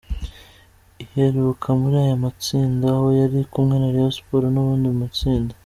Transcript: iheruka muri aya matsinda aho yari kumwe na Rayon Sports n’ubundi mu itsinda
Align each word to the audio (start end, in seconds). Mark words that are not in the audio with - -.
iheruka 1.03 1.67
muri 1.79 1.95
aya 2.03 2.15
matsinda 2.23 2.85
aho 2.95 3.07
yari 3.19 3.39
kumwe 3.51 3.75
na 3.77 3.89
Rayon 3.93 4.13
Sports 4.17 4.51
n’ubundi 4.51 4.87
mu 4.95 5.03
itsinda 5.11 5.53